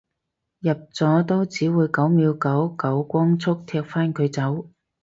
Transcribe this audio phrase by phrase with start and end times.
[0.61, 4.67] 入咗都只會九秒九九光速踢返佢走